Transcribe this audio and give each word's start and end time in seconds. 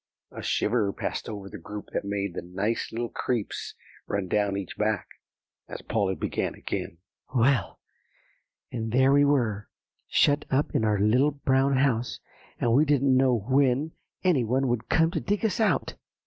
A 0.31 0.41
shiver 0.41 0.91
passed 0.91 1.29
over 1.29 1.47
the 1.47 1.59
group 1.59 1.89
that 1.93 2.03
made 2.03 2.33
the 2.33 2.41
"nice 2.41 2.91
little 2.91 3.09
creeps" 3.09 3.75
run 4.07 4.27
down 4.27 4.57
each 4.57 4.75
back, 4.75 5.07
as 5.69 5.83
Polly 5.83 6.15
began 6.15 6.55
again, 6.55 6.97
"Well, 7.35 7.79
and 8.71 8.91
there 8.91 9.11
we 9.13 9.23
were, 9.25 9.69
shut 10.07 10.45
up 10.49 10.73
in 10.73 10.83
our 10.83 10.97
Little 10.99 11.29
Brown 11.29 11.77
House, 11.77 12.19
and 12.59 12.73
we 12.73 12.83
didn't 12.83 13.15
know 13.15 13.45
when 13.47 13.91
any 14.23 14.43
one 14.43 14.67
would 14.69 14.89
come 14.89 15.11
to 15.11 15.19
dig 15.19 15.45
us 15.45 15.59
out." 15.59 15.93